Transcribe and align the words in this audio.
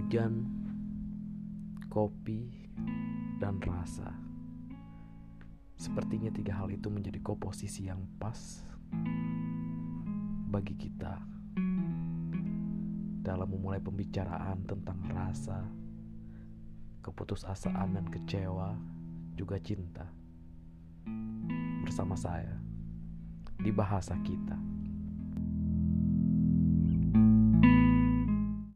Hujan, 0.00 0.48
kopi, 1.92 2.48
dan 3.36 3.60
rasa. 3.60 4.08
Sepertinya 5.76 6.32
tiga 6.32 6.56
hal 6.56 6.72
itu 6.72 6.88
menjadi 6.88 7.20
komposisi 7.20 7.84
yang 7.84 8.08
pas 8.16 8.64
bagi 10.48 10.72
kita 10.72 11.20
dalam 13.20 13.44
memulai 13.52 13.76
pembicaraan 13.84 14.64
tentang 14.64 15.04
rasa, 15.12 15.68
keputusasaan 17.04 17.92
dan 17.92 18.08
kecewa, 18.08 18.72
juga 19.36 19.60
cinta. 19.60 20.08
Bersama 21.84 22.16
saya 22.16 22.56
di 23.60 23.68
bahasa 23.68 24.16
kita. 24.24 24.56